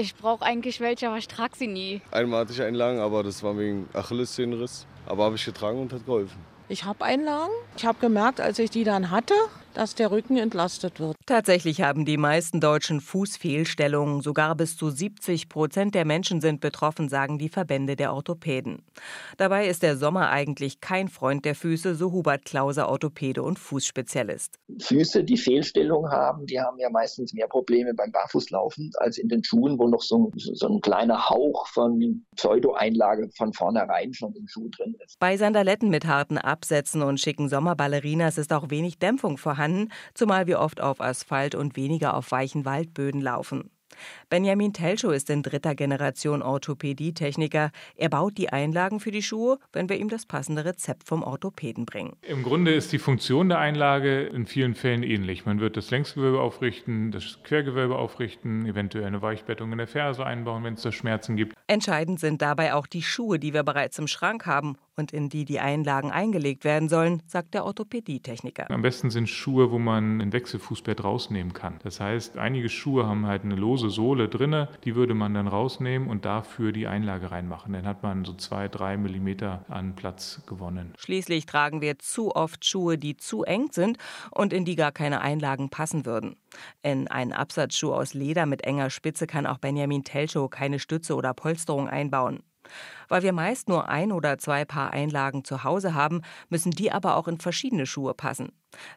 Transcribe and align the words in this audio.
Ich 0.00 0.14
brauche 0.14 0.44
eigentlich 0.44 0.78
welche, 0.78 1.08
aber 1.08 1.18
ich 1.18 1.26
trage 1.26 1.56
sie 1.56 1.66
nie. 1.66 2.00
Einmal 2.12 2.42
hatte 2.42 2.52
ich 2.52 2.62
Einlagen, 2.62 3.00
aber 3.00 3.24
das 3.24 3.42
war 3.42 3.58
wegen 3.58 3.88
Achillessehnenriss. 3.94 4.86
Aber 5.06 5.24
habe 5.24 5.34
ich 5.34 5.44
getragen 5.44 5.80
und 5.82 5.92
hat 5.92 6.06
geholfen. 6.06 6.38
Ich 6.68 6.84
habe 6.84 7.04
Einlagen. 7.04 7.52
Ich 7.76 7.84
habe 7.84 7.98
gemerkt, 7.98 8.40
als 8.40 8.60
ich 8.60 8.70
die 8.70 8.84
dann 8.84 9.10
hatte, 9.10 9.34
dass 9.78 9.94
der 9.94 10.10
Rücken 10.10 10.36
entlastet 10.36 10.98
wird. 10.98 11.16
Tatsächlich 11.24 11.82
haben 11.82 12.04
die 12.04 12.16
meisten 12.16 12.58
Deutschen 12.58 13.00
Fußfehlstellungen. 13.00 14.22
Sogar 14.22 14.56
bis 14.56 14.76
zu 14.76 14.90
70 14.90 15.48
Prozent 15.48 15.94
der 15.94 16.04
Menschen 16.04 16.40
sind 16.40 16.60
betroffen, 16.60 17.08
sagen 17.08 17.38
die 17.38 17.48
Verbände 17.48 17.94
der 17.94 18.12
Orthopäden. 18.12 18.82
Dabei 19.36 19.68
ist 19.68 19.84
der 19.84 19.96
Sommer 19.96 20.30
eigentlich 20.30 20.80
kein 20.80 21.06
Freund 21.06 21.44
der 21.44 21.54
Füße, 21.54 21.94
so 21.94 22.10
Hubert 22.10 22.44
Klause, 22.44 22.88
Orthopäde 22.88 23.44
und 23.44 23.60
Fußspezialist. 23.60 24.58
Füße, 24.80 25.22
die 25.22 25.36
Fehlstellungen 25.36 26.10
haben, 26.10 26.44
die 26.46 26.58
haben 26.58 26.78
ja 26.80 26.90
meistens 26.90 27.32
mehr 27.32 27.46
Probleme 27.46 27.94
beim 27.94 28.10
Barfußlaufen 28.10 28.90
als 28.96 29.16
in 29.16 29.28
den 29.28 29.44
Schuhen, 29.44 29.78
wo 29.78 29.86
noch 29.86 30.02
so, 30.02 30.32
so 30.34 30.66
ein 30.66 30.80
kleiner 30.80 31.28
Hauch 31.28 31.68
von 31.68 32.24
Pseudo-Einlage 32.34 33.30
von 33.36 33.52
vornherein 33.52 34.12
schon 34.12 34.34
im 34.34 34.48
Schuh 34.48 34.68
drin 34.76 34.96
ist. 35.04 35.20
Bei 35.20 35.36
Sandaletten 35.36 35.88
mit 35.88 36.04
harten 36.06 36.36
Absätzen 36.36 37.02
und 37.02 37.20
schicken 37.20 37.48
Sommerballerinas 37.48 38.38
ist 38.38 38.52
auch 38.52 38.70
wenig 38.70 38.98
Dämpfung 38.98 39.38
vorhanden 39.38 39.67
vorhanden, 39.68 39.92
zumal 40.14 40.46
wir 40.46 40.60
oft 40.60 40.80
auf 40.80 41.00
Asphalt 41.00 41.54
und 41.54 41.76
weniger 41.76 42.14
auf 42.14 42.30
weichen 42.30 42.64
Waldböden 42.64 43.20
laufen. 43.20 43.70
Benjamin 44.30 44.72
Telschow 44.72 45.12
ist 45.12 45.28
in 45.28 45.42
dritter 45.42 45.74
Generation 45.74 46.40
Orthopädietechniker. 46.40 47.72
Er 47.96 48.08
baut 48.08 48.38
die 48.38 48.50
Einlagen 48.50 49.00
für 49.00 49.10
die 49.10 49.22
Schuhe, 49.22 49.58
wenn 49.72 49.88
wir 49.88 49.98
ihm 49.98 50.08
das 50.08 50.24
passende 50.24 50.64
Rezept 50.64 51.08
vom 51.08 51.24
Orthopäden 51.24 51.84
bringen. 51.84 52.14
Im 52.22 52.44
Grunde 52.44 52.72
ist 52.74 52.92
die 52.92 52.98
Funktion 52.98 53.48
der 53.48 53.58
Einlage 53.58 54.24
in 54.26 54.46
vielen 54.46 54.74
Fällen 54.76 55.02
ähnlich. 55.02 55.46
Man 55.46 55.58
wird 55.58 55.76
das 55.76 55.90
Längsgewölbe 55.90 56.40
aufrichten, 56.40 57.10
das 57.10 57.40
Quergewölbe 57.42 57.96
aufrichten, 57.96 58.66
eventuell 58.66 59.06
eine 59.06 59.20
Weichbettung 59.20 59.72
in 59.72 59.78
der 59.78 59.88
Ferse 59.88 60.24
einbauen, 60.24 60.62
wenn 60.62 60.74
es 60.74 60.82
da 60.82 60.92
Schmerzen 60.92 61.34
gibt. 61.34 61.54
Entscheidend 61.66 62.20
sind 62.20 62.40
dabei 62.40 62.74
auch 62.74 62.86
die 62.86 63.02
Schuhe, 63.02 63.40
die 63.40 63.52
wir 63.52 63.64
bereits 63.64 63.98
im 63.98 64.06
Schrank 64.06 64.46
haben 64.46 64.76
und 64.98 65.12
in 65.12 65.28
die 65.28 65.44
die 65.44 65.60
Einlagen 65.60 66.10
eingelegt 66.10 66.64
werden 66.64 66.88
sollen, 66.88 67.22
sagt 67.26 67.54
der 67.54 67.64
Orthopädietechniker. 67.64 68.70
Am 68.70 68.82
besten 68.82 69.10
sind 69.10 69.28
Schuhe, 69.28 69.70
wo 69.70 69.78
man 69.78 70.20
ein 70.20 70.32
Wechselfußbett 70.32 71.04
rausnehmen 71.04 71.52
kann. 71.52 71.78
Das 71.82 72.00
heißt, 72.00 72.36
einige 72.38 72.68
Schuhe 72.68 73.06
haben 73.06 73.26
halt 73.26 73.44
eine 73.44 73.54
lose 73.54 73.90
Sohle 73.90 74.28
drinne, 74.28 74.68
die 74.84 74.94
würde 74.94 75.14
man 75.14 75.34
dann 75.34 75.48
rausnehmen 75.48 76.08
und 76.08 76.24
dafür 76.24 76.72
die 76.72 76.86
Einlage 76.86 77.30
reinmachen. 77.30 77.72
Dann 77.72 77.86
hat 77.86 78.02
man 78.02 78.24
so 78.24 78.34
zwei, 78.34 78.68
drei 78.68 78.96
Millimeter 78.96 79.64
an 79.68 79.94
Platz 79.94 80.42
gewonnen. 80.46 80.94
Schließlich 80.98 81.46
tragen 81.46 81.80
wir 81.80 81.98
zu 81.98 82.34
oft 82.34 82.64
Schuhe, 82.64 82.98
die 82.98 83.16
zu 83.16 83.44
eng 83.44 83.68
sind 83.70 83.98
und 84.30 84.52
in 84.52 84.64
die 84.64 84.76
gar 84.76 84.92
keine 84.92 85.20
Einlagen 85.20 85.70
passen 85.70 86.04
würden. 86.06 86.36
In 86.82 87.08
einen 87.08 87.32
Absatzschuh 87.32 87.92
aus 87.92 88.14
Leder 88.14 88.46
mit 88.46 88.64
enger 88.64 88.90
Spitze 88.90 89.26
kann 89.26 89.46
auch 89.46 89.58
Benjamin 89.58 90.04
Telschow 90.04 90.50
keine 90.50 90.78
Stütze 90.78 91.14
oder 91.14 91.34
Polsterung 91.34 91.88
einbauen. 91.88 92.42
Weil 93.08 93.22
wir 93.22 93.32
meist 93.32 93.68
nur 93.68 93.88
ein 93.88 94.12
oder 94.12 94.38
zwei 94.38 94.64
Paar 94.64 94.92
Einlagen 94.92 95.44
zu 95.44 95.64
Hause 95.64 95.94
haben, 95.94 96.22
müssen 96.48 96.70
die 96.70 96.92
aber 96.92 97.16
auch 97.16 97.28
in 97.28 97.38
verschiedene 97.38 97.86
Schuhe 97.86 98.14
passen. 98.14 98.52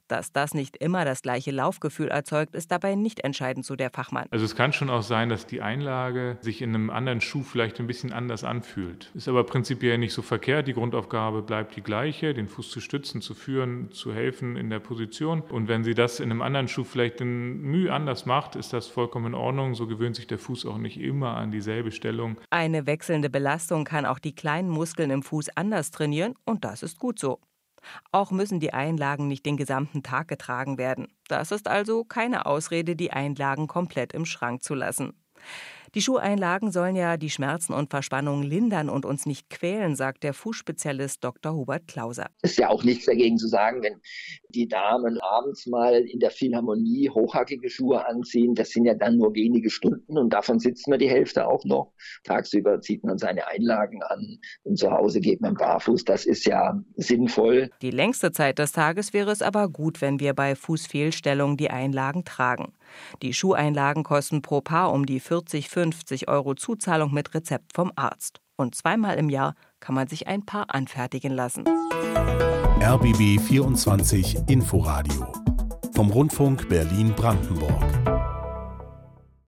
Dass 0.07 0.31
das 0.31 0.53
nicht 0.53 0.77
immer 0.77 1.05
das 1.05 1.21
gleiche 1.21 1.51
Laufgefühl 1.51 2.09
erzeugt, 2.09 2.55
ist 2.55 2.71
dabei 2.71 2.95
nicht 2.95 3.21
entscheidend, 3.21 3.65
so 3.65 3.75
der 3.75 3.89
Fachmann. 3.89 4.27
Also 4.31 4.45
es 4.45 4.55
kann 4.55 4.73
schon 4.73 4.89
auch 4.89 5.03
sein, 5.03 5.29
dass 5.29 5.45
die 5.45 5.61
Einlage 5.61 6.37
sich 6.41 6.61
in 6.61 6.75
einem 6.75 6.89
anderen 6.89 7.21
Schuh 7.21 7.43
vielleicht 7.43 7.79
ein 7.79 7.87
bisschen 7.87 8.11
anders 8.13 8.43
anfühlt. 8.43 9.11
Ist 9.13 9.27
aber 9.27 9.43
prinzipiell 9.43 9.97
nicht 9.97 10.13
so 10.13 10.21
verkehrt. 10.21 10.67
Die 10.67 10.73
Grundaufgabe 10.73 11.41
bleibt 11.41 11.75
die 11.75 11.81
gleiche, 11.81 12.33
den 12.33 12.47
Fuß 12.47 12.69
zu 12.69 12.81
stützen, 12.81 13.21
zu 13.21 13.33
führen, 13.33 13.91
zu 13.91 14.13
helfen 14.13 14.57
in 14.57 14.69
der 14.69 14.79
Position. 14.79 15.41
Und 15.41 15.67
wenn 15.67 15.83
sie 15.83 15.93
das 15.93 16.19
in 16.19 16.31
einem 16.31 16.41
anderen 16.41 16.67
Schuh 16.67 16.83
vielleicht 16.83 17.21
in 17.21 17.61
Mühe 17.61 17.91
anders 17.91 18.25
macht, 18.25 18.55
ist 18.55 18.73
das 18.73 18.87
vollkommen 18.87 19.27
in 19.27 19.33
Ordnung. 19.35 19.75
So 19.75 19.87
gewöhnt 19.87 20.15
sich 20.15 20.27
der 20.27 20.39
Fuß 20.39 20.65
auch 20.65 20.77
nicht 20.77 20.99
immer 20.99 21.35
an 21.37 21.51
dieselbe 21.51 21.91
Stellung. 21.91 22.37
Eine 22.49 22.85
wechselnde 22.85 23.29
Belastung 23.29 23.85
kann 23.85 24.05
auch 24.05 24.19
die 24.19 24.35
kleinen 24.35 24.69
Muskeln 24.69 25.11
im 25.11 25.23
Fuß 25.23 25.55
anders 25.55 25.91
trainieren 25.91 26.35
und 26.45 26.65
das 26.65 26.83
ist 26.83 26.99
gut 26.99 27.19
so. 27.19 27.39
Auch 28.11 28.31
müssen 28.31 28.59
die 28.59 28.73
Einlagen 28.73 29.27
nicht 29.27 29.45
den 29.45 29.57
gesamten 29.57 30.03
Tag 30.03 30.27
getragen 30.27 30.77
werden. 30.77 31.07
Das 31.27 31.51
ist 31.51 31.67
also 31.67 32.03
keine 32.03 32.45
Ausrede, 32.45 32.95
die 32.95 33.11
Einlagen 33.11 33.67
komplett 33.67 34.13
im 34.13 34.25
Schrank 34.25 34.63
zu 34.63 34.75
lassen. 34.75 35.13
Die 35.93 36.01
Schuheinlagen 36.01 36.71
sollen 36.71 36.95
ja 36.95 37.17
die 37.17 37.29
Schmerzen 37.29 37.73
und 37.73 37.89
Verspannungen 37.89 38.43
lindern 38.43 38.87
und 38.87 39.05
uns 39.05 39.25
nicht 39.25 39.49
quälen, 39.49 39.97
sagt 39.97 40.23
der 40.23 40.33
Fußspezialist 40.33 41.21
Dr. 41.21 41.53
Hubert 41.53 41.85
Klauser. 41.89 42.29
Es 42.41 42.51
ist 42.51 42.59
ja 42.59 42.69
auch 42.69 42.85
nichts 42.85 43.07
dagegen 43.07 43.37
zu 43.37 43.49
sagen, 43.49 43.83
wenn 43.83 43.99
die 44.47 44.69
Damen 44.69 45.19
abends 45.19 45.67
mal 45.67 45.95
in 45.95 46.19
der 46.19 46.31
Philharmonie 46.31 47.09
hochhackige 47.09 47.69
Schuhe 47.69 48.07
anziehen. 48.07 48.55
Das 48.55 48.69
sind 48.69 48.85
ja 48.85 48.93
dann 48.93 49.17
nur 49.17 49.35
wenige 49.35 49.69
Stunden 49.69 50.17
und 50.17 50.31
davon 50.31 50.59
sitzt 50.59 50.87
man 50.87 50.97
die 50.97 51.09
Hälfte 51.09 51.45
auch 51.45 51.65
noch. 51.65 51.91
Tagsüber 52.23 52.79
zieht 52.79 53.03
man 53.03 53.17
seine 53.17 53.47
Einlagen 53.47 54.01
an 54.01 54.39
und 54.63 54.77
zu 54.77 54.91
Hause 54.91 55.19
geht 55.19 55.41
man 55.41 55.55
barfuß. 55.55 56.05
Das 56.05 56.25
ist 56.25 56.45
ja 56.45 56.81
sinnvoll. 56.95 57.69
Die 57.81 57.91
längste 57.91 58.31
Zeit 58.31 58.59
des 58.59 58.71
Tages 58.71 59.11
wäre 59.11 59.31
es 59.31 59.41
aber 59.41 59.67
gut, 59.67 59.99
wenn 59.99 60.21
wir 60.21 60.33
bei 60.33 60.55
Fußfehlstellung 60.55 61.57
die 61.57 61.69
Einlagen 61.69 62.23
tragen. 62.23 62.71
Die 63.21 63.33
Schuheinlagen 63.33 64.03
kosten 64.03 64.41
pro 64.41 64.61
Paar 64.61 64.91
um 64.91 65.05
die 65.05 65.19
40, 65.19 65.69
50 65.69 66.27
Euro 66.27 66.55
Zuzahlung 66.55 67.13
mit 67.13 67.33
Rezept 67.33 67.73
vom 67.73 67.91
Arzt. 67.95 68.41
Und 68.55 68.75
zweimal 68.75 69.17
im 69.17 69.29
Jahr 69.29 69.55
kann 69.79 69.95
man 69.95 70.07
sich 70.07 70.27
ein 70.27 70.45
Paar 70.45 70.73
anfertigen 70.73 71.31
lassen. 71.31 71.65
RBB 72.81 73.39
24 73.39 74.49
Inforadio 74.49 75.31
vom 75.93 76.09
Rundfunk 76.09 76.67
Berlin-Brandenburg. 76.69 78.40